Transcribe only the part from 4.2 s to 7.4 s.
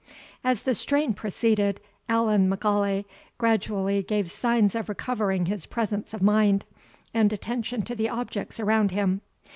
signs of recovering his presence of mind, and